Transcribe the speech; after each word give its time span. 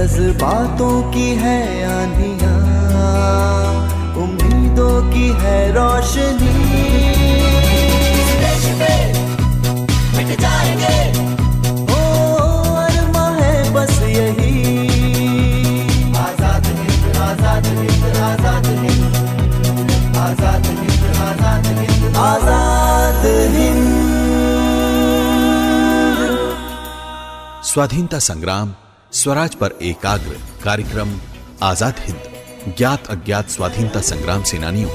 जज्बातों 0.00 0.96
की 1.12 1.26
है 1.36 1.58
आंधिया 1.84 2.52
उम्मीदों 4.22 4.94
की 5.10 5.26
है 5.40 5.56
रोशनी। 5.72 6.52
मिट 10.14 10.30
जाएँगे। 10.40 10.96
ओ 11.84 12.00
अरमा 12.84 13.26
है 13.40 13.52
बस 13.74 13.94
यही। 14.04 14.56
आज़ाद 16.16 16.64
हिंद 16.80 17.16
आज़ाद 17.28 17.66
हिंद 17.76 18.04
आज़ाद 18.30 18.66
हिंद। 18.82 20.16
आज़ाद 20.18 20.66
हिंद 20.66 21.02
आज़ाद 21.28 21.66
हिंद। 21.78 22.16
आज़ाद 22.26 23.24
हिंद। 23.56 23.88
स्वाधीनता 27.72 28.18
संग्राम 28.28 28.74
स्वराज 29.12 29.54
पर 29.54 29.72
एकाग्र 29.82 30.36
कार्यक्रम, 30.64 31.20
आज़ाद 31.62 31.94
हिंद, 31.98 32.22
ज्ञात 32.76 33.06
अज्ञात 33.06 33.48
स्वाधीनता 33.48 34.00
संग्राम 34.00 34.42
सेनानियों, 34.42 34.90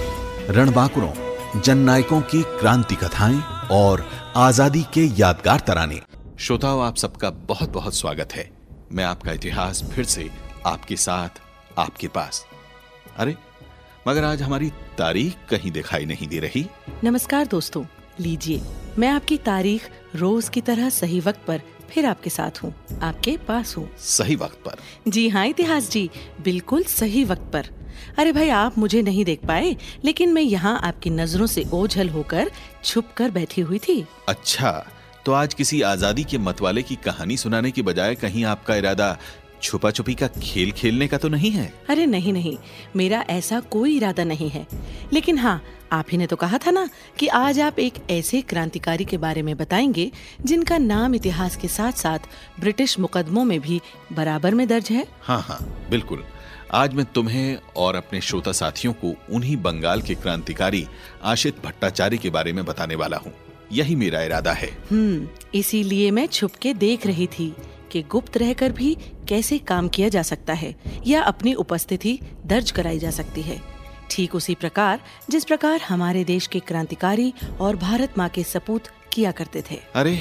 रणबांकुरों, 0.56 1.62
जननायकों 1.62 2.22
की 2.22 2.44
क्रांति 2.44 2.96
कथाएँ 2.96 3.42
और 3.72 4.10
आज़ादी 4.36 4.86
के 4.94 5.04
यादगार 5.06 5.60
तराने। 5.60 6.02
श्रोताओं, 6.40 6.84
आप 6.84 6.96
सबका 6.96 7.30
बहुत 7.30 7.70
बहुत 7.70 7.96
स्वागत 7.96 8.34
है। 8.34 8.52
मैं 8.92 9.04
आपका 9.04 9.32
इतिहास 9.32 9.84
फिर 9.84 10.06
से 10.06 10.30
आपके 10.66 10.96
साथ, 10.96 11.30
आपके 11.78 12.08
पास। 12.08 12.46
अरे, 13.18 13.36
मगर 14.08 14.24
आज 14.24 14.42
हमारी 14.42 14.70
तारीख 14.98 15.36
कहीं 15.50 15.72
दिखाई 15.72 16.06
नहीं 16.06 16.28
दे 16.28 16.40
रही। 16.40 16.68
नमस्कार 17.04 17.46
दोस्तों, 17.46 17.86
लीजिए, 18.20 18.62
मैं 19.00 19.10
आपकी 19.10 19.38
तारीख 19.38 19.90
रोज 20.16 20.50
की 20.50 20.62
तरह 20.62 20.90
सही 20.90 21.20
वक्त 21.20 21.40
पर 21.48 21.62
फिर 21.90 22.06
आपके 22.06 22.30
साथ 22.30 22.64
हूँ 22.64 22.74
आपके 23.04 23.36
पास 23.48 23.76
हूँ। 23.78 23.88
सही 24.00 24.36
वक्त 24.36 24.58
पर। 24.66 25.10
जी 25.10 25.28
हाँ 25.30 25.46
इतिहास 25.48 25.90
जी 25.92 26.10
बिल्कुल 26.44 26.84
सही 26.84 27.24
वक्त 27.24 27.50
पर। 27.54 27.70
अरे 28.18 28.32
भाई 28.32 28.50
आप 28.50 28.78
मुझे 28.78 29.02
नहीं 29.02 29.26
देख 29.26 29.46
पाए 29.48 29.76
लेकिन 30.06 30.34
मैं 30.34 30.42
यहाँ 30.42 30.80
आपकी 30.84 31.10
नज़रों 31.10 31.46
से 31.48 31.64
ओझल 31.74 32.10
होकर 32.10 32.52
छुप 32.84 33.14
कर 33.18 33.32
बैठी 33.32 33.62
हुई 33.62 33.80
थी। 33.80 34.06
अच्छा 34.30 34.72
तो 35.26 35.32
आज 35.34 35.54
किसी 35.54 35.82
आज़ादी 35.82 36.24
के 36.24 36.38
मतवाले 36.38 36.82
की 36.84 36.96
कहानी 36.96 37.38
सुनाने 37.38 37.72
की 37.72 37.82
बजाय 37.82 38.16
कहीं 38.16 38.44
आपका 38.46 38.76
इरादा 38.76 39.18
छुपा 39.66 39.92
छुपी 39.92 40.14
का 40.14 40.28
खेल 40.28 40.72
खेलने 40.72 41.08
का 41.08 41.18
तो 41.18 41.30
नहीं 41.30 41.52
है? 41.52 41.74
अरे 41.90 42.06
नहीं 42.06 42.34
नहीं। 42.34 42.58
मेरा 42.96 43.24
ऐसा 43.30 43.60
कोई 43.60 43.96
इरादा 43.98 44.24
नहीं 44.24 44.50
है। 44.50 44.66
लेकिन 45.14 45.38
हाँ 45.38 45.62
आप 45.92 46.06
ही 46.12 46.18
ने 46.18 46.28
तो 46.28 46.36
कहा 46.36 46.58
था 46.58 46.72
ना 46.72 46.90
कि 47.20 47.28
आज 47.28 47.60
आप 47.60 47.80
एक 47.80 47.94
ऐसे 48.10 48.42
क्रांतिकारी 48.42 49.06
के 49.06 49.18
बारे 49.18 49.42
में 49.42 49.58
बताएँगे 49.58 50.12
जिनका 50.42 50.78
नाम 50.78 51.16
इतिहास 51.16 51.56
के 51.56 51.68
साथ 51.68 51.92
साथ 51.92 52.20
ब्रिटिश 52.60 53.00
मुकदमों 53.00 53.44
में 53.44 53.60
भी 53.60 53.82
बराबर 54.14 54.54
में 54.54 54.68
दर्ज 54.68 54.90
है। 54.92 55.08
हाँ 55.22 55.42
हाँ 55.42 55.88
बिल्कुल। 55.90 56.24
आज 56.74 56.94
मैं 56.94 57.06
तुम्हें 57.06 57.58
और 57.76 57.96
अपने 57.96 58.22
श्रोता 58.22 58.52
साथियों 58.52 58.94
को 58.94 59.14
उन्हीं 59.32 59.58
बंगाल 59.58 60.02
के 60.02 60.16
क्रांतिकारी 60.16 60.88
आशित 61.24 61.66
भट्टाचार्य 61.66 62.18
के 62.18 62.30
बारे 62.30 62.54
में 62.54 62.66
बताने 62.66 62.96
वाला 62.96 63.18
हूँ। 63.18 63.34
यही 63.72 63.96
मेरा 63.96 64.22
इरादा 64.22 64.52
है। 64.54 64.68
हम्म 64.92 65.28
इसीलिए 65.56 66.12
मैं 66.12 66.26
छुप 66.28 66.56
के 66.56 66.74
देख 66.74 67.08
रही 67.08 67.28
थी। 67.28 67.56
कि 67.96 68.02
गुप्त 68.02 68.38
रहकर 68.38 68.72
भी 68.72 68.98
कैसे 69.30 69.58
काम 69.58 69.88
किया 69.88 70.10
जा 70.10 70.22
सकता 70.22 70.54
है 70.54 70.76
या 71.08 71.22
अपनी 71.22 71.54
उपस्थिति 71.54 72.20
दर्ज 72.46 72.72
कराई 72.72 73.00
जा 73.00 73.10
सकती 73.10 73.42
है। 73.42 73.62
ठीक 74.12 74.36
उसी 74.36 74.56
प्रकार, 74.56 75.00
जिस 75.30 75.46
प्रकार 75.46 75.82
हमारे 75.82 76.24
देश 76.24 76.48
के 76.48 76.60
क्रांतिकारी 76.60 77.34
और 77.62 77.76
भारत 77.76 78.18
माँ 78.18 78.30
के 78.30 78.44
सपूत 78.44 78.88
किया 79.14 79.32
करते 79.32 79.64
थे। 79.72 79.80
अरे, 79.96 80.20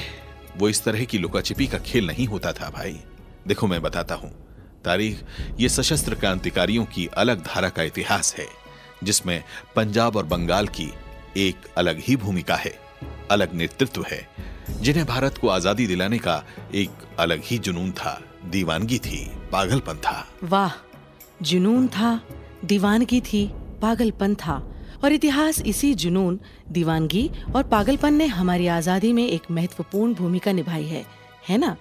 वो 0.56 0.68
इस 0.68 0.84
तरह 0.84 1.04
की 1.04 1.18
लुका 1.18 1.40
छिपी 1.40 1.66
का 1.66 1.78
खेल 1.78 2.06
नहीं 2.06 2.26
होता 2.26 2.52
था 2.52 2.70
भाई। 2.70 3.00
देखो 3.48 3.66
मैं 3.66 3.82
बताता 3.82 4.14
हूँ। 4.14 4.30
तारीख, 4.84 5.24
ये 5.60 5.68
सशस्त्र 5.68 6.14
क्रांतिकारियों 6.14 6.84
की 6.84 7.06
अलग 7.06 7.44
धारा 7.44 7.68
का 7.68 7.82
इतिहास 7.82 8.34
है, 8.38 8.46
जिसमें 9.04 9.42
पंजाब 9.76 10.16
और 10.16 10.26
बंगाल 10.26 10.66
की 10.66 10.92
एक 11.36 11.56
अलग 11.76 11.98
ही 11.98 12.16
भूमिका 12.16 12.56
है, 12.56 12.78
अलग 13.30 13.54
नेतृत्व 13.54 14.04
है 14.08 14.28
जिन्हें 14.84 15.04
भारत 15.06 15.38
को 15.38 15.48
आज़ादी 15.48 15.86
दिलाने 15.86 16.18
का 16.18 16.42
एक 16.74 16.90
अलग 17.18 17.40
ही 17.44 17.58
जुनून 17.58 17.90
था। 17.92 18.20
दीवानगी 18.46 18.98
थी 18.98 19.24
पागलपन 19.52 19.96
था। 19.96 20.26
वाह 20.44 20.72
जुनून 21.42 21.86
था 21.88 22.20
दीवानगी 22.64 23.20
थी 23.22 23.46
पागलपन 23.82 24.34
था। 24.34 24.56
और 25.04 25.12
इतिहास 25.12 25.60
इसी 25.62 25.94
जुनून 25.94 26.38
दीवानगी 26.70 27.30
और 27.56 27.62
पागलपन 27.62 28.14
ने 28.14 28.26
हमारी 28.26 28.66
आज़ादी 28.66 29.12
में 29.12 29.26
एक 29.26 29.50
महत्वपूर्ण 29.50 30.14
भूमिका 30.14 30.52
निभाई 30.52 30.84
है 30.84 31.04
है 31.48 31.58
ना? 31.58 31.76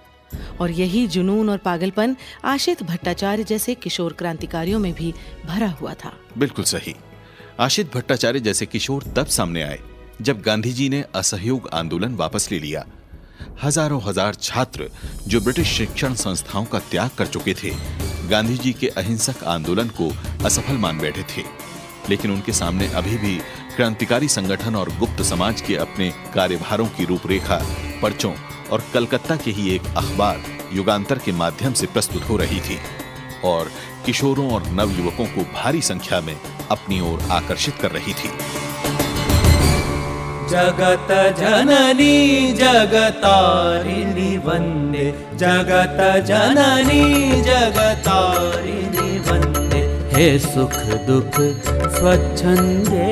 और 0.62 0.72
यही 0.72 1.06
जुनून 1.08 1.50
और 1.50 1.58
पागलपन 1.60 2.16
आशित 2.46 2.84
भट्टाचार्य 2.84 3.44
जैसे 3.44 3.76
किशोर 3.76 4.14
क्रांतिकारियों 4.14 4.80
में 4.80 4.94
भी 4.94 5.14
भरा 5.46 5.70
हुआ 5.72 5.94
था। 5.94 6.14
बिल्कुल 6.38 6.66
सही। 6.66 6.96
आशित 7.60 7.96
भट्टाचार्य 7.96 8.40
जैसे 8.40 8.66
किशोर 8.66 9.04
तब 9.16 9.26
सामने 9.28 9.62
आए 9.62 9.80
जब 10.24 10.42
गांधी 10.42 10.72
जी 10.74 10.88
ने 10.90 11.04
असहयोग 11.16 11.68
आंदोलन 11.74 12.14
वापस 12.16 12.48
ले 12.52 12.60
लिया। 12.60 12.84
हज़ारों 13.64 14.02
हज़ार 14.04 14.36
छात्र 14.36 14.88
जो 15.28 15.42
ब्रिटिश 15.42 15.68
शिक्षण 15.70 16.14
संस्थाओं 16.14 16.66
का 16.66 16.80
त्याग 16.82 17.10
कर 17.18 17.28
चुके 17.28 17.54
थे 17.54 17.72
गांधी 18.30 18.58
जी 18.58 18.72
के 18.74 18.88
अहिंसक 18.88 19.44
आंदोलन 19.46 19.90
को 20.00 20.10
असफल 20.46 20.78
मान 20.78 21.00
बैठे 21.00 21.24
थे। 21.32 21.44
लेकिन 22.10 22.32
उनके 22.32 22.52
सामने 22.54 22.88
अभी 22.94 23.18
भी 23.18 23.36
क्रांतिकारी 23.76 24.28
संगठन 24.30 24.76
और 24.76 24.90
गुप्त 25.00 25.22
समाज 25.24 25.62
के 25.62 25.76
अपने 25.78 26.10
कार्यभारों 26.34 26.88
की 26.88 27.06
रूपरेखा, 27.06 27.62
पर्चों 28.02 28.34
और 28.72 28.84
कलकत्ता 28.94 29.36
के 29.36 29.52
ही 29.52 29.70
एक 29.76 29.94
अखबार 29.98 30.44
युगांतर 30.74 31.20
के 31.20 31.32
माध्यम 31.34 31.74
से 31.74 31.88
प्रस्तुत 31.88 32.30
हो 32.30 32.38
रही 32.38 32.60
थी 32.62 32.80
और 33.46 33.72
किशोरों 34.06 34.50
और 34.52 34.68
नवयुवकों 34.72 35.26
को 35.28 35.44
भारी 35.54 35.82
संख्या 35.84 36.22
में 36.22 36.36
अपनी 36.72 37.00
ओर 37.04 37.32
आकर्षित 37.32 37.76
कर 37.76 37.92
रही 37.92 38.14
थी। 38.14 38.30
जगत 40.54 41.08
जननी 41.40 42.54
जगतारिणि 42.54 44.38
वन्दे। 44.38 45.28
जगत 45.36 46.26
जननी 46.26 47.32
जगतारिणि 47.42 49.20
वन्दे। 49.20 49.80
हे 50.16 50.40
सुख 50.40 50.76
दुख 51.08 51.34
स्वच्छन्दे। 51.98 53.08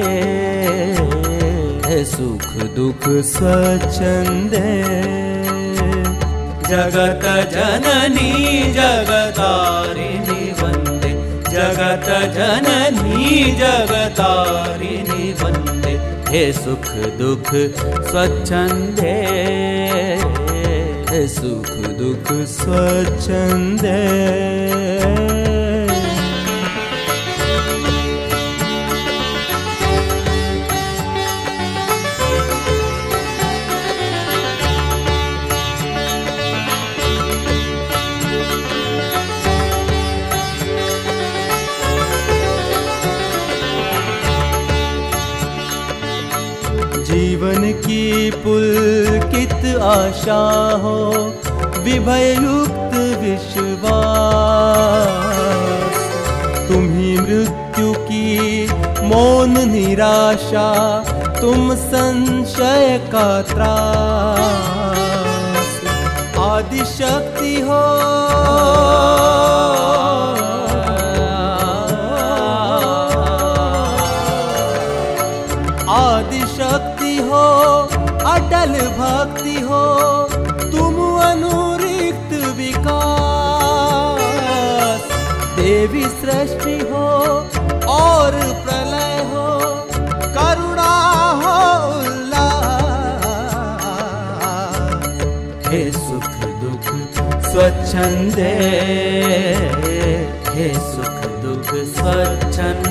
हे 1.90 2.06
सुख 2.06 2.46
दुख 2.76 3.08
स्वच्छन्दे। 3.26 4.68
जगत 6.70 7.54
जननी 7.54 8.62
जगतारिणि 8.74 10.52
वन्दे। 10.52 11.10
जगत 11.52 12.08
जननी 12.36 13.52
जगतारिणि 13.52 15.34
वन्दे 15.44 15.81
हे 16.32 16.52
सुख 16.54 16.86
दुख 17.22 17.50
स्वच्छन्दे। 18.12 19.16
सुख 21.32 21.68
दुख 22.00 22.32
स्वच्छन्दे 22.52 23.98
आशा 49.82 50.72
हो, 50.84 50.98
विभय 51.80 52.34
युक्त 52.34 52.96
विश्वास। 53.22 53.72
तुम्ही 56.68 57.18
मृत्यु 57.18 57.94
की 57.94 58.68
मौन 59.04 59.70
निराशा, 59.70 61.00
तुम 61.42 61.76
संशय 61.76 63.10
का 63.12 63.42
त्रास। 63.42 64.72
आदि 66.38 66.86
शक्ति 66.86 67.62
हो। 67.62 68.22
अटल 78.62 78.74
भक्ति 78.98 79.54
हो, 79.60 79.86
तुम 80.72 80.98
अनुरिक्त 81.20 82.34
विकास। 82.58 82.92
देवी 85.56 86.04
सृष्टि 86.04 86.76
हो 86.90 87.08
और 87.94 88.38
प्रलय 88.66 89.18
हो, 89.32 89.48
करुणा 90.38 90.94
हो 91.42 91.58
हे 95.68 95.84
सुख 95.92 96.32
दुख, 96.62 96.94
स्वच्छंदे। 97.50 98.54
हे 100.54 100.74
सुख 100.86 101.20
दुख 101.44 101.70
स्वच्छन्दे 101.98 102.91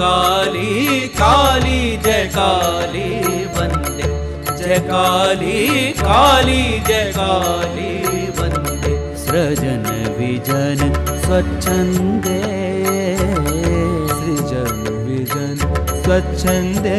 काली 0.00 1.00
काली 1.08 1.96
जय 1.96 2.24
काली 2.34 3.08
वंदे 3.46 4.08
जय 4.56 4.78
काली 4.78 5.92
काली 5.92 6.62
जय 6.78 7.12
काली 7.16 7.92
वंदे 8.38 8.94
सृजन 9.16 9.84
विजन 10.18 10.80
स्वच्छन्दे। 11.24 12.40
सृजन 14.14 14.80
विजन 15.08 15.56
स्वच्छन्दे। 16.02 16.98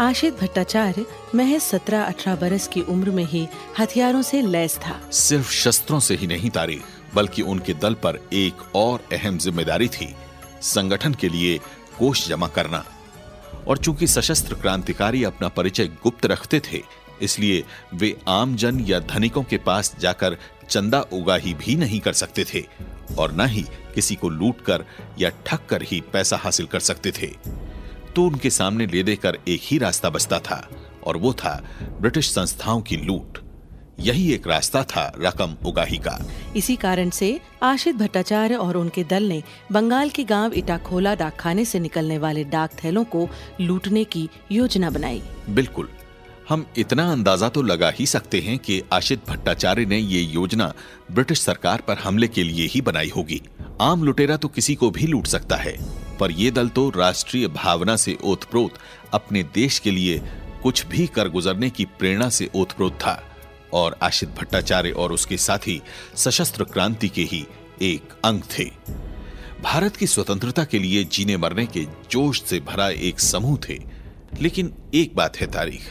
आशित 0.00 0.40
भट्टाचार्य 0.40 1.04
महज 1.34 1.60
सत्रह 1.60 2.02
अठारह 2.02 2.40
बरस 2.40 2.66
की 2.68 2.80
उम्र 2.80 3.10
में 3.10 3.24
ही 3.24 3.48
हथियारों 3.78 4.22
से 4.22 4.42
लैस 4.42 4.76
था। 4.76 4.96
सिर्फ़ 5.12 5.52
शस्त्रों 5.52 6.00
से 6.00 6.14
ही 6.14 6.26
नहीं 6.26 6.50
तारी। 6.50 6.80
बल्कि 7.14 7.42
उनके 7.42 7.74
दल 7.74 7.94
पर 7.94 8.18
एक 8.32 8.62
और 8.76 9.04
अहम 9.12 9.38
ज़िम्मेदारी 9.38 9.88
थी, 9.88 10.14
संगठन 10.62 11.14
के 11.14 11.28
लिए 11.28 11.58
कोष 11.98 12.26
जमा 12.28 12.46
करना। 12.48 12.84
और 13.68 13.78
चूँकि 13.78 14.06
सशस्त्र 14.06 14.54
क्रांतिकारी 14.54 15.22
अपना 15.24 15.48
परिचय 15.48 15.86
गुप्त 16.02 16.26
रखते 16.26 16.60
थे, 16.62 16.82
इसलिए 17.22 17.62
वे 17.94 18.16
आम 18.28 18.56
जन 18.56 18.80
या 18.80 18.98
धनिकों 19.00 19.42
के 19.42 19.58
पास 19.58 19.94
जाकर 20.00 20.36
चंदा 20.70 21.00
उगाही 21.12 21.54
भी 21.54 21.74
नहीं 21.74 22.00
कर 22.00 22.12
सकते 22.12 22.44
थे, 22.44 22.64
और 23.18 23.32
न 23.32 23.46
ही 23.46 23.62
किसी 23.94 24.14
को 24.14 24.28
लूट 24.28 24.60
कर 24.60 24.84
या 25.18 25.30
ठग 25.46 25.66
कर 25.68 25.82
ही 25.82 26.00
पैसा 26.12 26.36
हासिल 26.36 26.66
कर 26.66 26.80
सकते 26.80 27.12
थे। 27.12 27.26
तो 28.16 28.24
उनके 28.24 28.50
सामने 28.50 28.86
ले 28.86 29.02
देकर 29.02 29.38
एक 29.48 29.60
ही 29.62 29.78
रास्ता 29.78 30.10
बचता 30.10 30.38
था, 30.38 30.66
और 31.06 31.16
वो 31.16 31.32
था 31.32 31.54
ब्रिटिश 32.00 32.30
संस्थाओं 32.30 32.80
की 32.80 32.96
लूट। 32.96 33.38
यही 33.98 34.32
एक 34.32 34.46
रास्ता 34.46 34.82
था 34.84 35.12
रकम 35.18 35.56
उगाही 35.66 35.98
का। 35.98 36.18
इसी 36.56 36.76
कारण 36.76 37.10
से 37.10 37.40
आशित 37.62 37.96
भट्टाचार्य 37.96 38.54
और 38.54 38.76
उनके 38.76 39.04
दल 39.04 39.22
ने 39.22 39.42
बंगाल 39.72 40.10
के 40.10 40.24
गाँव 40.24 40.52
इटाखोला 40.52 41.14
डाकखाने 41.14 41.64
से 41.64 41.80
निकलने 41.80 42.18
वाले 42.18 42.44
डाक 42.44 42.70
थैलों 42.84 43.04
को 43.04 43.28
लूटने 43.60 44.04
की 44.04 44.28
योजना 44.52 44.90
बनाई। 44.90 45.22
बिल्कुल। 45.50 45.88
हम 46.48 46.66
इतना 46.76 47.10
अंदाज़ा 47.12 47.48
तो 47.48 47.62
लगा 47.62 47.90
ही 47.90 48.06
सकते 48.06 48.40
हैं 48.40 48.58
कि 48.58 48.82
आशित 48.92 49.20
भट्टाचार्य 49.28 49.84
ने 49.84 49.98
ये 49.98 50.20
योजना 50.20 50.72
ब्रिटिश 51.12 51.40
सरकार 51.40 51.80
पर 51.80 51.98
हमले 51.98 52.28
के 52.28 52.42
लिए 52.42 52.66
ही 52.66 52.80
बनाई 52.80 53.10
होगी। 53.16 53.40
आम 53.80 54.04
लुटेरा 54.04 54.36
तो 54.36 54.48
किसी 54.48 54.74
को 54.74 54.90
भी 54.90 55.06
लूट 55.06 55.26
सकता 55.26 55.56
है 55.56 55.76
पर 56.20 56.30
यह 56.30 56.50
दल 56.50 56.68
तो 56.68 56.88
राष्ट्रीय 56.90 57.46
भावना 57.48 57.96
से 57.96 58.16
ओतप्रोत 58.24 58.78
अपने 59.12 59.42
देश 59.54 59.78
के 59.78 59.90
लिए 59.90 60.20
कुछ 60.62 60.86
भी 60.86 61.06
कर 61.06 61.28
गुजरने 61.28 61.70
की 61.70 61.84
प्रेरणा 61.98 62.28
से 62.28 62.50
ओतप्रोत 62.54 62.92
था। 62.94 63.22
और 63.72 63.98
आशित 64.02 64.28
भट्टाचार्य 64.28 64.90
और 64.90 65.12
उसके 65.12 65.36
साथी 65.36 65.82
सशस्त्र 66.16 66.64
क्रांति 66.64 67.08
के 67.08 67.22
ही 67.22 67.46
एक 67.82 68.02
अंग 68.24 68.42
थे। 68.58 68.64
भारत 69.62 69.96
की 69.96 70.06
स्वतंत्रता 70.06 70.64
के 70.64 70.78
लिए 70.78 71.04
जीने 71.04 71.36
मरने 71.36 71.66
के 71.66 71.86
जोश 72.10 72.42
से 72.42 72.60
भरा 72.60 72.88
एक 72.88 73.20
समूह 73.20 73.58
थे। 73.68 74.02
लेकिन 74.40 74.74
एक 74.94 75.16
बात 75.16 75.36
है 75.36 75.46
तारीख, 75.46 75.82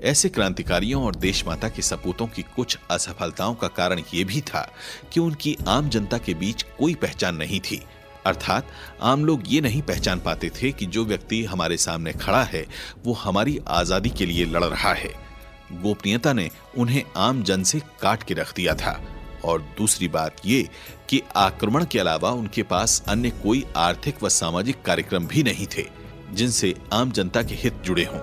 ऐसे 0.00 0.28
क्रांतिकारियों 0.28 1.04
और 1.04 1.14
देश 1.14 1.46
माता 1.46 1.68
के 1.68 1.82
सपूतों 1.82 2.26
की 2.26 2.42
कुछ 2.42 2.78
असफलताओं 2.90 3.54
का 3.54 3.68
कारण 3.68 4.02
यह 4.14 4.24
भी 4.24 4.40
था 4.40 4.74
कि 5.12 5.20
उनकी 5.20 5.56
आम 5.68 5.88
जनता 5.88 6.18
के 6.18 6.34
बीच 6.34 6.62
कोई 6.62 6.94
पहचान 6.94 7.36
नहीं 7.36 7.60
थी। 7.60 7.82
अर्थात, 8.26 8.68
आम 9.02 9.24
लोग 9.24 9.42
ये 9.46 9.60
नहीं 9.60 9.82
पहचान 9.82 10.20
पाते 10.20 10.50
थे 10.50 10.72
कि 10.72 10.86
जो 10.86 11.04
व्यक्ति 11.04 11.44
हमारे 11.44 11.76
सामने 11.76 12.12
खड़ा 12.12 12.42
है, 12.42 12.66
वो 13.04 13.12
हमारी 13.12 13.60
आज़ादी 13.68 14.10
के 14.10 14.26
लिए 14.26 14.44
लड़ 14.44 14.64
रहा 14.64 14.92
है। 14.92 15.23
गोपनीयता 15.72 16.32
ने 16.32 16.48
उन्हें 16.78 17.02
आम 17.16 17.42
जन 17.42 17.62
से 17.62 17.80
काट 18.00 18.22
के 18.22 18.34
रख 18.34 18.54
दिया 18.54 18.74
था। 18.74 19.00
और 19.44 19.60
दूसरी 19.78 20.08
बात 20.08 20.36
ये 20.46 20.68
कि 21.08 21.20
आक्रमण 21.36 21.84
के 21.84 21.98
अलावा 21.98 22.30
उनके 22.30 22.62
पास 22.62 23.02
अन्य 23.08 23.30
कोई 23.42 23.64
आर्थिक 23.76 24.22
व 24.22 24.28
सामाजिक 24.28 24.82
कार्यक्रम 24.82 25.26
भी 25.26 25.42
नहीं 25.42 25.66
थे, 25.66 25.84
जिनसे 26.32 26.74
आम 26.92 27.10
जनता 27.10 27.42
के 27.42 27.54
हित 27.54 27.82
जुड़े 27.84 28.04
हों, 28.04 28.20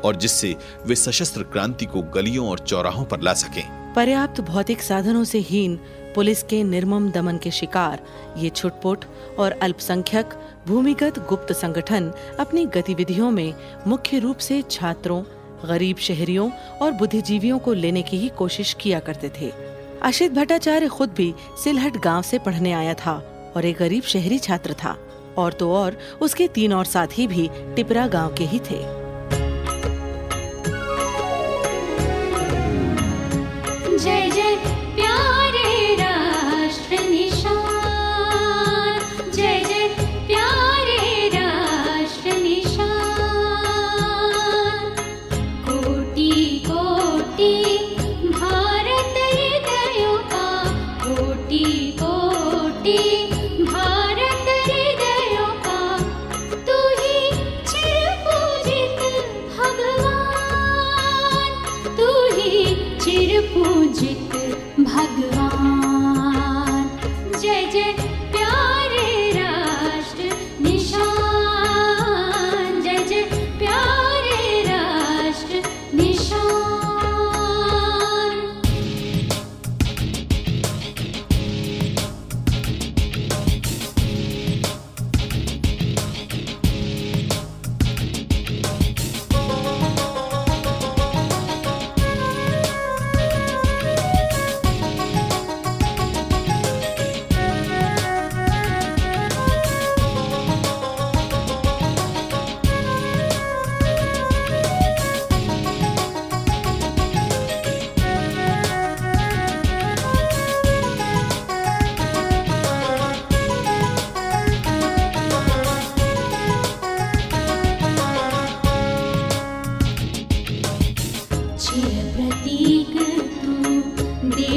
और 0.00 0.16
जिससे 0.16 0.56
वे 0.86 0.94
सशस्त्र 0.94 1.42
क्रांति 1.42 1.86
को 1.86 2.02
गलियों 2.02 2.48
और 2.48 2.58
चौराहों 2.58 3.04
पर 3.04 3.20
ला 3.20 3.34
सकें। 3.34 3.94
पर्याप्त 3.94 4.40
भौतिक 4.40 4.82
साधनों 4.82 5.24
से 5.24 5.38
हीन 5.38 5.76
पुलिस 6.14 6.42
के 6.42 6.62
निर्मम 6.62 7.10
दमन 7.10 7.38
के 7.38 7.50
शिकार, 7.50 8.02
ये 8.36 8.50
छुटपुट 8.50 9.04
और 9.38 9.52
अल्पसंख्यक 9.52 10.34
भूमिगत 10.66 11.18
गुप्त 11.18 11.52
संगठन 11.52 12.12
अपनी 12.40 12.66
गतिविधियों 12.66 13.30
में 13.30 13.54
मुख्य 13.86 14.18
रूप 14.18 14.38
से 14.38 14.62
छात्रों 14.70 15.22
गरीब 15.64 15.96
शहरियों 15.96 16.50
और 16.82 16.92
बुद्धिजीवियों 16.92 17.58
को 17.58 17.72
लेने 17.72 18.02
की 18.02 18.16
ही 18.16 18.28
कोशिश 18.28 18.72
किया 18.80 19.00
करते 19.00 19.30
थे। 19.40 19.52
अशित 20.02 20.32
भट्टाचार्य 20.32 20.88
खुद 20.88 21.10
भी 21.10 21.34
सिलहट 21.64 21.96
गाँव 21.96 22.22
से 22.22 22.38
पढ़ने 22.38 22.72
आया 22.72 22.94
था 22.94 23.14
और 23.56 23.64
एक 23.64 23.76
गरीब 23.76 24.02
शहरी 24.02 24.38
छात्र 24.38 24.74
था। 24.74 24.96
और 25.38 25.52
तो 25.52 25.72
और 25.72 25.96
उसके 26.20 26.48
तीन 26.48 26.72
और 26.72 26.84
साथी 26.84 27.26
भी 27.26 27.48
टिपरा 27.76 28.06
गाँव 28.06 28.34
के 28.34 28.44
ही 28.44 28.58
थे। 28.58 28.82
जय 33.98 34.30
जय 34.30 34.56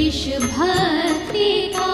देशभक्ति 0.08 1.74
का 1.76 1.94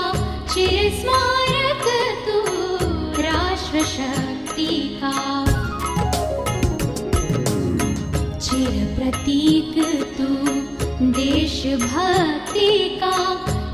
चिरस्मारक 0.54 1.86
तु 2.26 3.22
राष्ट्रशक्ति 3.22 4.68
का। 5.04 5.14
चिरप्रतीक 8.38 9.74
तु 10.18 10.28
देशभक्ति 11.18 12.70
का 13.04 13.16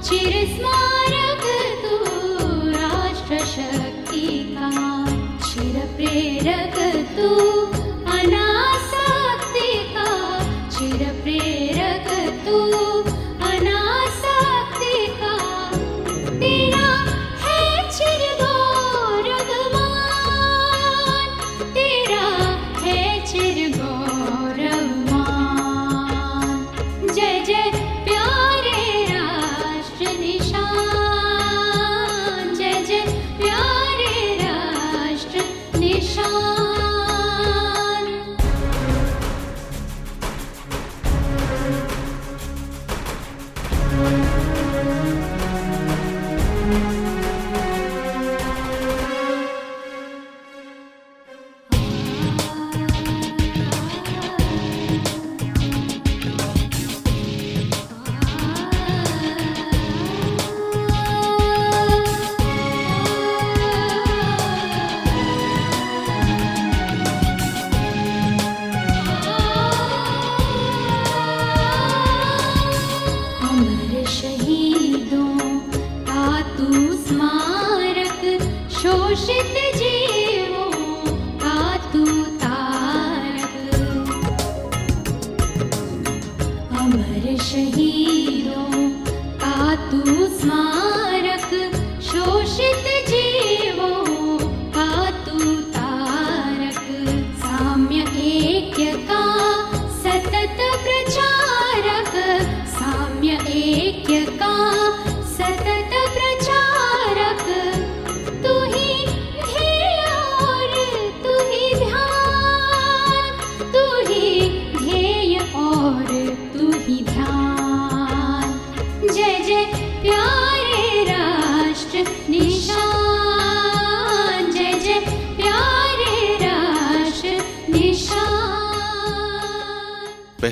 चिरस्मारक 0.01 1.43
तु 1.83 1.97
राष्ट्रशक्ति 2.77 4.27
का। 4.55 4.71
चिरप्रेरक 5.49 6.79
तु 7.17 7.78
খুশিতে 79.09 79.88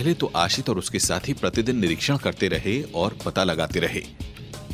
पहले 0.08 0.16
तो 0.16 0.32
आशित 0.36 0.70
और 0.70 0.78
उसके 0.78 1.00
साथी 1.00 1.34
प्रतिदिन 1.34 1.80
निरीक्षण 1.80 2.18
करते 2.18 2.48
रहे 2.48 2.82
और 2.96 3.18
पता 3.26 3.44
लगाते 3.44 3.80
रहे। 3.80 4.02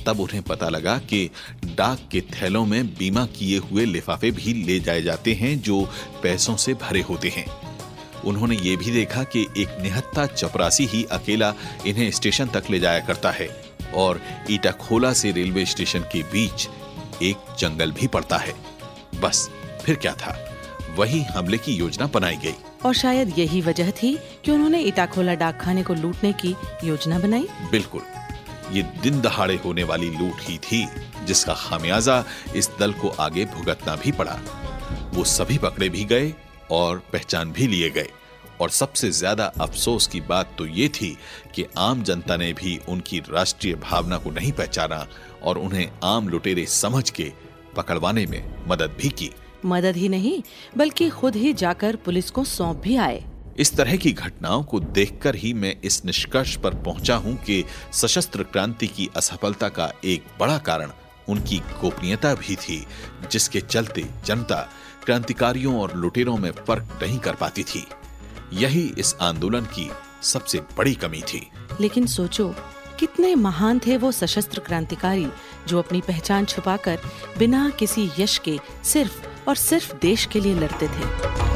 तब 0.06 0.20
उन्हें 0.20 0.42
पता 0.42 0.70
लगा 0.70 0.98
कि 1.10 1.30
डाक 1.66 2.08
के 2.12 2.22
थैलों 2.22 2.66
में 2.66 2.88
बीमा 2.94 3.26
किए 3.26 3.58
हुए 3.58 3.86
लिफाफे 3.86 4.32
भी 4.32 4.54
ले 4.54 4.80
जाए 4.80 5.02
जाते 5.02 5.34
हैं 5.34 5.60
जो 5.62 5.82
पैसों 6.24 6.56
से 6.56 6.74
भरे 6.74 7.02
होते 7.02 7.30
हैं। 7.30 7.46
उन्होंने 8.22 8.58
ये 8.58 8.76
भी 8.76 8.92
देखा 8.92 9.24
कि 9.24 9.46
एक 9.58 9.78
निहत्ता 9.82 10.26
चपरासी 10.26 10.86
ही 10.86 11.04
अकेला 11.04 11.54
इन्हें 11.88 12.12
स्टेशन 12.12 12.48
तक 12.48 12.64
ले 12.70 12.80
जाया 12.80 13.00
करता 13.00 13.32
है 13.32 13.48
और 13.96 14.22
ईटाखोला 14.52 15.14
से 15.14 15.32
रेलवे 15.32 15.66
स्टेशन 15.66 16.00
के 16.00 16.22
बीच 16.24 16.68
एक 17.22 17.56
जंगल 17.60 17.92
भी 17.92 18.08
पड़ता 18.08 18.38
है। 18.38 18.54
बस, 19.22 19.50
फिर 19.86 19.96
क्या 19.96 20.14
था? 20.14 20.38
वही 20.96 21.24
हमले 21.24 21.58
की 21.58 21.74
योजना 21.74 22.08
बनाई 22.08 22.36
गई। 22.36 22.56
और 22.86 22.94
शायद 22.94 23.38
यही 23.40 23.62
वजह 23.62 23.92
थी 23.92 24.18
कि 24.46 24.52
उन्होंने 24.52 24.80
इटाखोला 24.82 25.34
डाकखाने 25.36 25.84
को 25.84 25.94
लूटने 25.94 26.34
की 26.36 26.56
योजना 26.84 27.20
बनाई। 27.20 27.48
बिल्कुल। 27.72 28.02
ये 28.72 28.82
दिन 29.04 29.22
दहाड़े 29.22 29.56
होने 29.56 29.84
वाली 29.84 30.10
लूट 30.10 30.42
ही 30.42 30.58
थी, 30.58 30.88
जिसका 31.26 31.54
खामियाजा 31.54 32.24
इस 32.56 32.70
दल 32.80 32.94
को 32.94 33.10
आगे 33.20 33.46
भुगतना 33.46 33.96
भी 33.96 34.12
पड़ा। 34.12 34.40
वो 35.14 35.24
सभी 35.24 35.58
पकड़े 35.58 35.90
भी 35.90 36.04
गए 36.06 36.34
और 36.72 37.04
पहचान 37.14 37.52
भी 37.52 37.68
लिए 37.68 37.90
गए। 37.90 38.10
और 38.62 38.70
सबसे 38.70 39.10
ज़्यादा 39.12 39.46
अफसोस 39.62 40.08
की 40.08 40.22
बात 40.22 40.56
तो 40.58 40.66
ये 40.66 40.88
थी 40.88 41.18
कि 41.56 41.66
आम 41.78 42.04
जनता 42.04 42.38
ने 42.38 42.52
भी 42.54 42.80
उनकी 42.90 43.20
राष्ट्रीय 43.30 43.76
भावना 43.76 44.18
को 44.18 44.32
नहीं 44.32 44.52
पहचाना 44.52 45.06
और 45.44 45.58
उन्हें 45.58 45.90
आम 46.04 46.30
लुटेरे 46.30 46.66
समझ 46.66 47.10
के 47.10 47.32
पकड़वाने 47.76 48.26
में 48.26 48.44
मदद 48.68 48.96
भी 49.00 49.10
की। 49.10 49.30
मदद 49.66 49.96
ही 49.96 50.10
नहीं 50.10 50.42
बल्कि 50.78 51.10
खुद 51.10 51.36
ही 51.36 51.54
जाकर 51.54 51.96
पुलिस 51.96 52.30
को 52.32 52.44
सौंप 52.44 52.78
भी 52.78 52.96
आए। 52.96 53.24
इस 53.58 53.76
तरह 53.76 53.98
की 53.98 54.12
घटनाओं 54.12 54.64
को 54.64 54.80
देखकर 54.80 55.36
ही 55.36 55.54
मैं 55.54 55.76
इस 55.84 56.06
निष्कर्ष 56.06 56.56
पर 56.56 56.74
पहुँचा 56.74 57.16
हूँ 57.16 57.36
कि 57.38 57.64
सशस्त्र 57.94 58.44
क्रांति 58.44 58.88
की 58.88 59.10
असफलता 59.18 59.70
का 59.70 59.92
एक 60.06 60.24
बड़ा 60.40 60.58
कारण 60.58 60.92
उनकी 61.30 61.58
गोपनीयता 61.82 62.34
भी 62.36 62.56
थी 62.56 62.86
जिसके 63.32 63.62
चलते 63.62 64.06
जनता 64.26 64.70
क्रांतिकारियों 65.06 65.80
और 65.80 65.96
लुटेरों 65.96 66.38
में 66.38 66.52
फ़र्क 66.52 67.00
नहीं 67.02 67.20
कर 67.20 67.36
पाती 67.36 67.64
थी। 67.64 67.86
यही 68.54 68.94
इस 68.98 69.16
आंदोलन 69.22 69.62
की 69.62 69.90
सबसे 70.24 70.60
बड़ी 70.78 70.94
कमी 70.94 71.22
थी। 71.22 71.48
लेकिन 71.82 72.06
सोचो 72.08 72.56
कितने 73.00 73.36
महान 73.36 73.80
थे 73.80 73.98
वो 73.98 74.12
सशस्त्र 74.12 74.60
क्रांतिकारी 74.60 75.28
जो 75.68 75.80
अपनी 75.80 76.02
पहचान 76.02 76.46
छुपाकर 76.46 77.00
बिना 77.38 77.70
किसी 77.70 78.10
यश 78.20 78.38
के 78.38 78.60
सिर्फ़ 78.84 79.33
और 79.48 79.56
सिर्फ़ 79.56 79.96
देश 79.96 80.26
के 80.26 80.40
लिए 80.40 80.56
लड़ते 80.56 80.88
थे। 80.88 81.53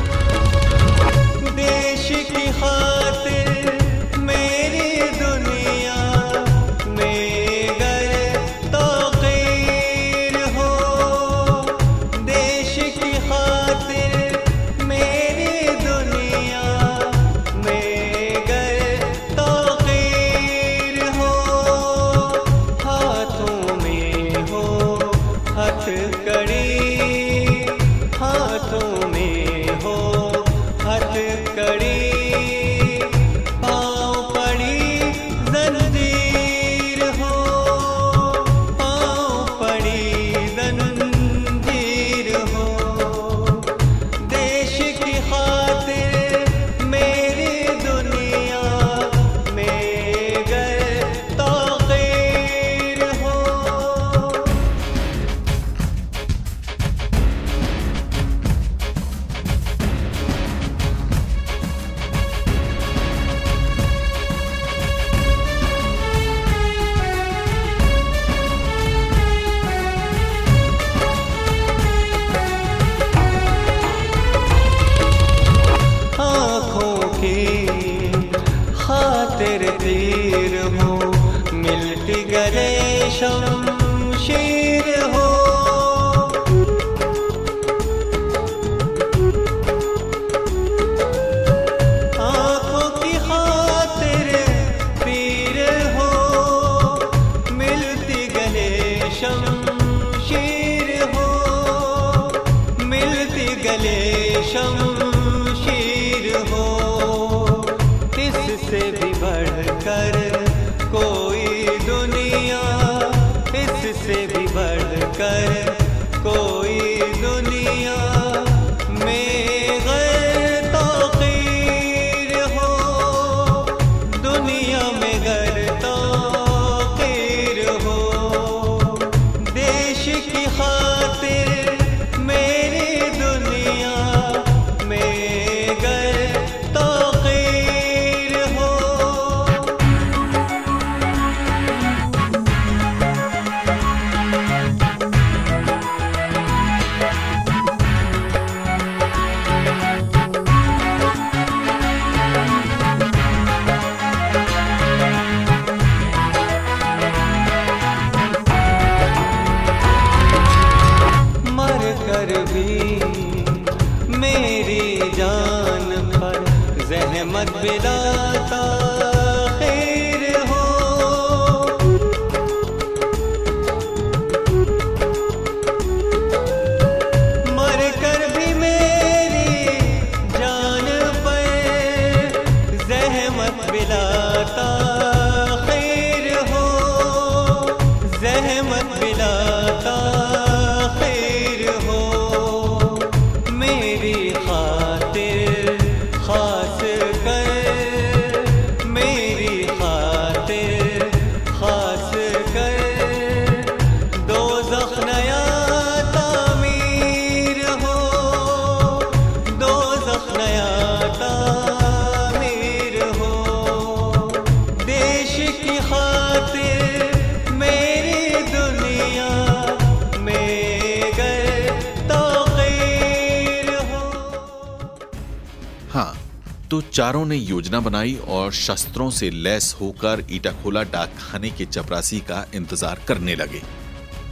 चारों 226.98 227.26
ने 227.26 227.36
योजना 227.36 227.80
बनाई 227.80 228.14
और 228.28 228.52
शस्त्रों 228.52 229.10
से 229.10 229.30
लैस 229.30 229.76
होकर 229.82 230.24
ईटाखोला 230.32 230.82
डाकखाने 230.84 231.50
के 231.50 231.66
चपरासी 231.66 232.20
का 232.30 232.46
इंतज़ार 232.56 233.02
करने 233.08 233.36
लगे। 233.36 233.62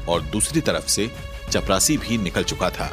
और 0.10 0.22
दूसरी 0.24 0.62
तरफ़ 0.62 0.88
से 0.88 1.10
चपरासी 1.52 1.98
भी 1.98 2.18
निकल 2.18 2.44
चुका 2.44 2.70
था। 2.70 2.90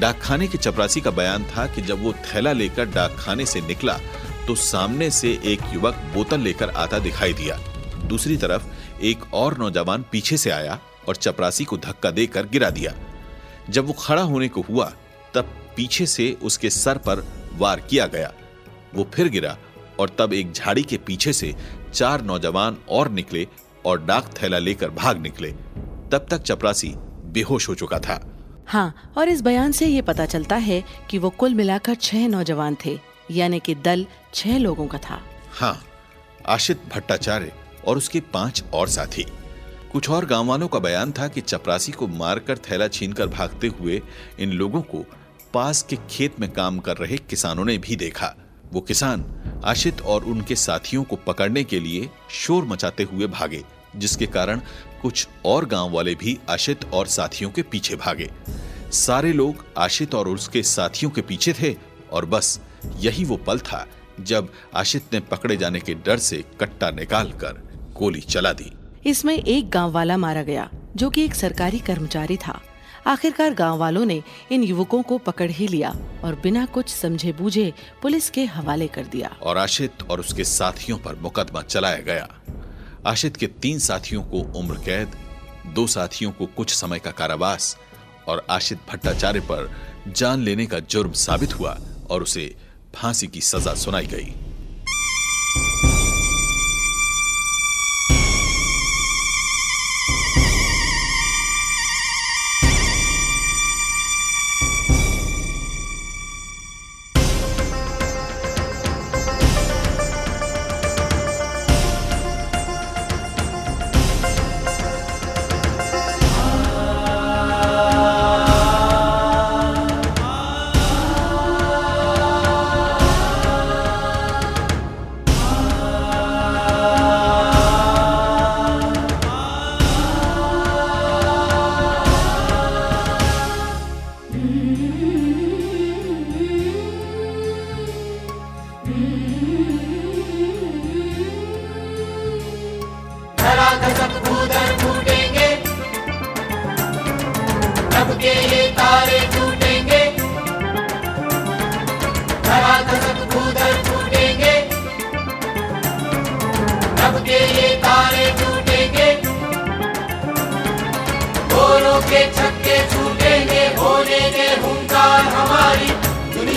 डाकखाने 0.00 0.48
के 0.48 0.58
चपरासी 0.58 1.00
का 1.00 1.10
बयान 1.12 1.44
था 1.46 1.66
कि 1.66 1.82
जब 1.82 2.04
वो 2.04 2.12
थैला 2.24 2.52
लेकर 2.52 2.90
डाकखाने 2.90 3.46
से 3.46 3.60
निकला 3.62 3.98
तो 4.46 4.54
सामने 4.66 5.10
से 5.12 5.32
एक 5.44 5.74
युवक 5.74 6.04
बोतल 6.14 6.40
लेकर 6.40 6.70
आता 6.76 6.98
दिखाई 7.00 7.32
दिया। 7.34 7.58
दूसरी 8.06 8.36
तरफ़ 8.36 9.02
एक 9.02 9.32
और 9.34 9.58
नौजवान 9.58 10.04
पीछे 10.12 10.36
से 10.36 10.50
आया 10.52 10.78
और 11.08 11.16
चपरासी 11.16 11.64
को 11.64 11.76
धक्का 11.78 12.10
देकर 12.12 12.46
गिरा 12.48 12.70
दिया। 12.70 12.94
जब 13.70 13.86
वो 13.86 13.92
खड़ा 13.98 14.22
होने 14.24 14.48
को 14.48 14.62
हुआ, 14.62 14.92
तब 15.34 15.54
पीछे 15.76 16.06
से 16.08 16.36
उसके 16.42 16.70
सर 16.76 16.98
पर 17.06 17.28
वार 17.54 17.80
किया 17.80 18.06
गया। 18.08 18.32
वो 18.94 19.08
फिर 19.14 19.28
गिरा 19.28 19.56
और 20.00 20.16
तब 20.18 20.32
एक 20.32 20.52
झाड़ी 20.52 20.82
के 20.82 20.96
पीछे 20.96 21.32
से 21.32 21.54
चार 21.92 22.22
नौजवान 22.22 22.76
और 22.88 23.10
निकले 23.10 23.46
और 23.86 24.04
डाक 24.04 24.30
थैला 24.42 24.58
लेकर 24.58 24.90
भाग 24.90 25.20
निकले। 25.22 25.50
तब 26.12 26.26
तक 26.30 26.42
चपरासी 26.42 26.92
बेहोश 27.32 27.68
हो 27.68 27.74
चुका 27.74 27.98
था। 27.98 28.20
हाँ 28.66 29.12
और 29.18 29.28
इस 29.28 29.40
बयान 29.40 29.72
से 29.72 29.86
ये 29.86 30.02
पता 30.02 30.26
चलता 30.26 30.56
है 30.56 30.82
कि 31.10 31.18
वो 31.18 31.30
कुल 31.30 31.54
मिलाकर 31.54 31.94
छह 31.94 32.26
नौजवान 32.28 32.76
थे 32.84 32.98
यानी 33.30 33.60
कि 33.60 33.74
दल 33.74 34.06
छह 34.34 34.58
लोगों 34.58 34.86
का 34.86 34.98
था। 34.98 35.20
हाँ 35.50 35.82
आशित 36.46 36.80
भट्टाचार्य 36.94 37.52
और 37.86 37.96
उसके 37.96 38.20
पाँच 38.32 38.62
और 38.74 38.88
साथी। 38.88 39.26
कुछ 39.92 40.08
और 40.10 40.24
गाँव 40.26 40.46
वालों 40.46 40.68
का 40.68 40.78
बयान 40.78 41.12
था 41.12 41.28
कि 41.28 41.40
चपरासी 41.40 41.92
को 41.92 42.06
मारकर 42.06 42.58
थैला 42.60 42.88
छीनकर 42.88 43.26
भागते 43.26 43.66
हुए 43.66 44.00
इन 44.38 44.52
लोगों 44.52 44.82
को 44.82 45.04
पास 45.54 45.82
के 45.82 45.96
खेत 46.10 46.40
में 46.40 46.50
काम 46.52 46.78
कर 46.78 46.96
रहे 46.96 47.16
किसानों 47.20 47.64
ने 47.64 47.78
भी 47.78 47.96
देखा। 47.96 48.34
वो 48.72 48.80
किसान 48.80 49.24
आशित 49.64 50.00
और 50.00 50.24
उनके 50.24 50.56
साथियों 50.56 51.02
को 51.04 51.16
पकड़ने 51.16 51.64
के 51.64 51.80
लिए 51.80 52.08
शोर 52.30 52.64
मचाते 52.64 53.02
हुए 53.02 53.26
भागे, 53.26 53.62
जिसके 53.96 54.26
कारण 54.26 54.60
कुछ 55.02 55.28
और 55.44 55.66
गाँव 55.66 55.90
वाले 55.90 56.14
भी 56.14 56.38
आशित 56.50 56.84
और 56.84 57.06
साथियों 57.06 57.50
के 57.50 57.62
पीछे 57.62 57.96
भागे। 57.96 58.30
सारे 58.92 59.32
लोग 59.32 59.64
आशित 59.78 60.14
और 60.14 60.28
उसके 60.28 60.62
साथियों 60.62 61.10
के 61.10 61.20
पीछे 61.20 61.52
थे 61.52 61.74
और 62.12 62.26
बस 62.26 62.58
यही 63.00 63.24
वो 63.24 63.36
पल 63.36 63.58
था 63.58 63.86
जब 64.20 64.52
आशित 64.74 65.12
ने 65.12 65.20
पकड़े 65.20 65.56
जाने 65.56 65.80
के 65.80 65.94
डर 65.94 66.18
से 66.18 66.44
कट्टा 66.60 66.90
निकालकर 66.90 67.62
गोली 67.98 68.20
चला 68.20 68.52
दी। 68.52 68.72
इसमें 69.06 69.34
एक 69.34 69.70
गाँव 69.70 69.92
वाला 69.92 70.16
मारा 70.16 70.42
गया, 70.42 70.68
जो 70.96 71.10
कि 71.10 71.24
एक 71.24 71.34
सरकारी 71.34 71.78
कर्मचारी 71.78 72.36
था। 72.36 72.60
आखिरकार 73.06 73.54
गाँव 73.54 73.78
वालों 73.78 74.04
ने 74.04 74.22
इन 74.52 74.62
युवकों 74.62 75.02
को 75.02 75.18
पकड़ 75.18 75.50
ही 75.50 75.66
लिया 75.68 75.90
और 76.24 76.34
बिना 76.34 76.64
कुछ 76.66 76.88
समझे 76.88 77.32
बूझे 77.32 77.72
पुलिस 78.02 78.30
के 78.30 78.44
हवाले 78.44 78.86
कर 78.86 79.04
दिया। 79.04 79.28
और 79.42 79.58
आशित 79.58 80.02
और 80.10 80.20
उसके 80.20 80.44
साथियों 80.44 80.98
पर 80.98 81.14
मुकदमा 81.14 81.62
चलाया 81.62 81.98
गया। 81.98 82.28
आशित 83.06 83.36
के 83.36 83.46
तीन 83.46 83.78
साथियों 83.78 84.22
को 84.22 84.40
उम्र 84.58 84.74
कैद, 84.74 85.16
दो 85.66 85.86
साथियों 85.86 86.32
को 86.32 86.46
कुछ 86.46 86.74
समय 86.74 86.98
का 86.98 87.10
कारावास 87.10 87.76
और 88.28 88.46
आशित 88.50 88.78
भट्टाचार्य 88.90 89.40
पर 89.40 89.70
जान 90.08 90.42
लेने 90.42 90.66
का 90.66 90.78
जुर्म 90.78 91.12
साबित 91.12 91.58
हुआ 91.58 91.78
और 92.10 92.22
उसे 92.22 92.54
फांसी 92.94 93.26
की 93.26 93.40
सजा 93.40 93.74
सुनाई 93.74 94.06
गई। 94.06 94.34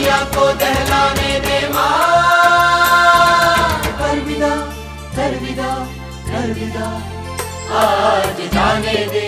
दुनिया 0.10 0.26
को 0.34 0.46
दहलाने 0.60 1.32
दे 1.40 1.58
अलविदा 4.06 4.54
अलविदा 5.24 5.70
अलविदा 6.40 6.88
आज 7.80 8.40
जाने 8.54 8.96
दे, 9.14 9.28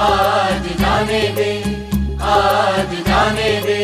आज 0.00 0.66
जाने 0.80 1.20
दे, 1.36 1.50
आज 2.30 2.94
जाने 3.08 3.50
दे। 3.66 3.78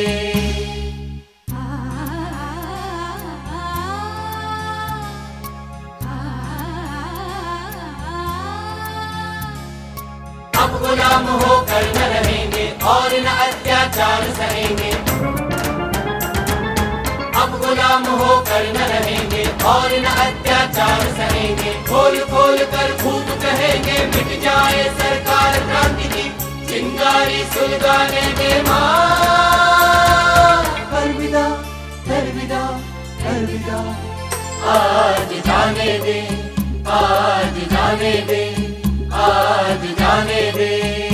अब 10.59 10.79
गुलाम 10.83 11.27
होकर 11.41 11.93
न 11.97 12.15
रहेंगे 12.15 12.71
और 12.95 13.21
न 13.21 13.37
अत्याचार 13.49 14.31
सहेंगे। 14.39 15.06
गुलाम 17.97 18.19
होकर 18.21 18.65
न 18.73 18.87
रहेंगे 18.89 19.43
और 19.65 19.93
न 19.93 20.05
अत्याचार 20.23 21.01
सहेंगे। 21.19 21.73
खोल 21.85 22.19
खोल 22.31 22.59
कर 22.73 22.91
भूत 23.03 23.29
कहेंगे, 23.43 23.97
मिट 24.07 24.43
जाए 24.43 24.83
सरकार 24.99 25.59
क्रांति 25.61 26.09
की। 26.09 26.27
चिंगारी 26.69 27.43
सुलगाने 27.55 28.27
दे 28.39 28.51
माँ। 28.63 28.91
अलविदा 30.93 31.47
अलविदा 32.11 32.63
अलविदा 33.31 33.81
आज 34.75 35.33
जाने 35.47 35.99
दे, 36.01 36.21
आज 36.93 37.59
जाने 37.73 38.15
दे, 38.29 38.45
आज 39.25 39.91
जाने 39.99 40.51
दे। 40.53 41.06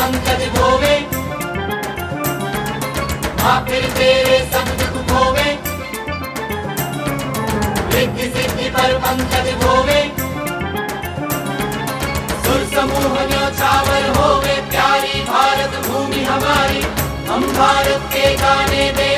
पंकज 0.00 0.42
धोवे 0.56 0.98
फिर 3.66 3.84
तेरे 3.96 4.38
सब 4.52 4.68
दुख 4.78 4.94
धोवे 5.08 5.48
रिद्धि 7.92 8.28
सिद्धि 8.34 8.68
पर 8.76 8.94
पंकज 9.04 9.50
धोवे 9.62 10.00
सुर 12.44 12.64
समूह 12.74 13.14
न्योछावर 13.30 14.08
होवे, 14.16 14.54
प्यारी 14.70 15.20
भारत 15.24 15.76
भूमि 15.86 16.24
हमारी, 16.24 16.82
हम 17.28 17.46
भारत 17.52 18.10
के 18.14 18.34
गाने 18.36 18.90
दे 18.92 19.08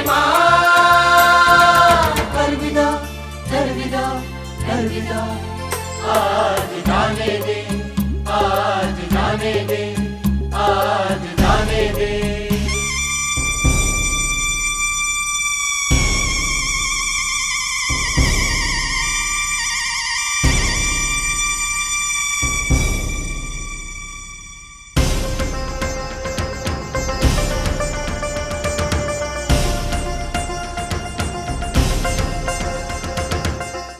आज 6.13 6.71
जाने 6.87 7.39
दे, 7.47 7.61
आज 8.33 8.97
जाने 9.13 9.55
दे। 9.65 10.02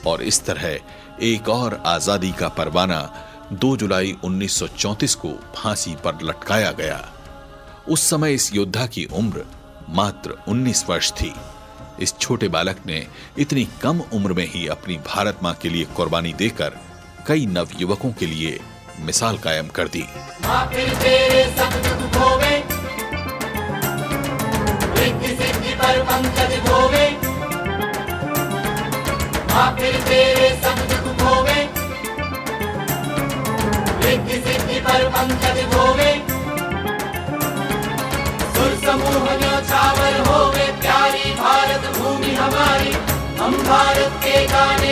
और 0.05 0.21
इस 0.21 0.45
तरह 0.45 0.79
एक 1.25 1.49
और 1.49 1.81
आज़ादी 1.85 2.31
का 2.31 2.47
परवाना 2.47 2.99
2 3.53 3.75
जुलाई 3.77 4.15
1934 4.25 5.15
को 5.15 5.29
फांसी 5.55 5.95
पर 5.95 6.19
लटकाया 6.23 6.71
गया। 6.71 7.22
उस 7.89 8.09
समय 8.09 8.33
इस 8.33 8.55
योद्धा 8.55 8.85
की 8.85 9.05
उम्र 9.05 9.45
मात्र 9.89 10.35
19 10.49 10.89
वर्ष 10.89 11.11
थी। 11.11 11.33
इस 11.99 12.17
छोटे 12.17 12.47
बालक 12.47 12.77
ने 12.85 13.07
इतनी 13.39 13.67
कम 13.81 14.01
उम्र 14.13 14.33
में 14.33 14.47
ही 14.47 14.67
अपनी 14.67 14.97
भारत 14.97 15.39
माँ 15.43 15.53
के 15.53 15.69
लिए 15.69 15.85
कुर्बानी 15.85 16.33
देकर 16.33 16.77
कई 17.27 17.45
नवयुवकों 17.45 18.11
के 18.11 18.25
लिए 18.25 18.59
मिसाल 18.99 19.37
कायम 19.37 19.67
कर 19.67 19.87
दी। 19.87 20.05
समूह 38.85 39.25
हो 39.41 40.23
होवे 40.27 40.65
प्यारी 40.83 41.29
भारत 41.39 41.83
भूमि 41.97 42.33
हमारी। 42.35 42.91
हम 43.39 43.53
भारत 43.67 44.19
के 44.23 44.35
गाने 44.47 44.82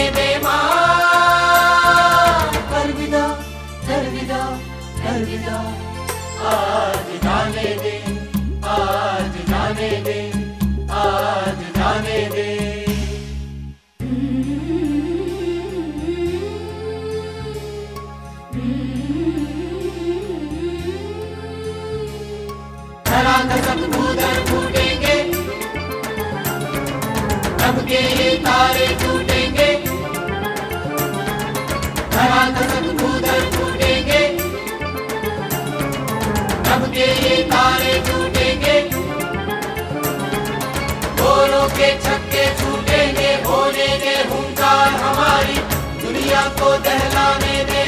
को 46.62 46.72
दहलाने 46.86 47.56
दे 47.70 47.82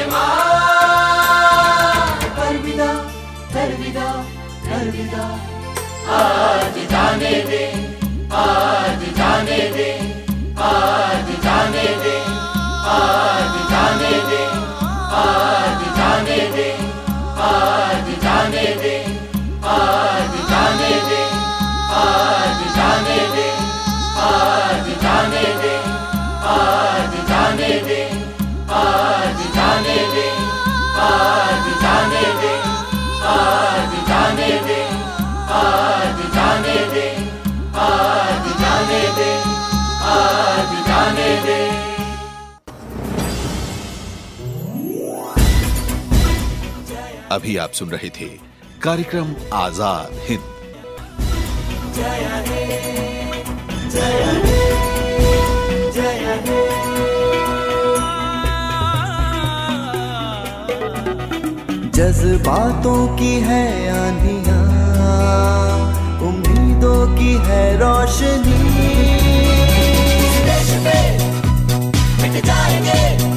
अलविदा 2.44 2.88
अलविदा 3.62 4.08
अलविदा 4.76 5.24
आज 6.16 6.78
जाने 6.90 7.34
दे, 7.50 7.62
आज 8.40 9.06
जाने 9.18 9.60
दे, 9.76 9.88
आज 10.72 11.34
जाने 11.44 11.88
दे। 12.04 12.23
दे 30.14 30.28
आज 31.04 31.66
जाने 31.82 32.26
दे 32.42 32.52
आज 33.32 33.92
जाने 34.08 34.50
दे 34.68 34.80
आज 35.58 36.18
जाने 36.34 36.76
दे 36.94 37.06
आज 37.84 38.48
जाने 38.60 39.02
दे 39.18 39.30
आज 40.14 40.72
जाने 40.88 41.30
दे। 41.46 41.60
अभी 47.34 47.56
आप 47.56 47.72
सुन 47.72 47.88
रहे 47.90 48.08
थे 48.18 48.28
कार्यक्रम 48.82 49.34
आज़ाद 49.64 50.20
हिंद। 50.28 50.52
जज्बातों 61.94 63.16
की 63.16 63.34
है 63.40 63.64
आनिया 63.88 64.58
उम्मीदों 66.28 67.16
की 67.16 67.32
है 67.46 67.62
रोशनी। 67.78 68.62
ओ 73.26 73.33